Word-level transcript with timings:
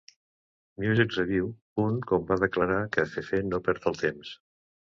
Music-Review 0.83 1.51
punt 1.81 2.01
com 2.13 2.25
va 2.31 2.39
declarar 2.47 2.81
que 2.97 3.07
Fefe 3.15 3.43
no 3.53 3.63
perd 3.69 3.87
el 3.93 4.01
temps. 4.05 4.37